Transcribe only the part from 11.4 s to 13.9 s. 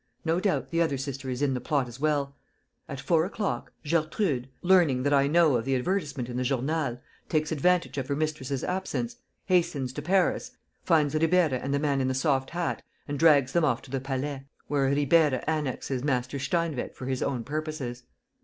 and the man in the soft hat and drags them off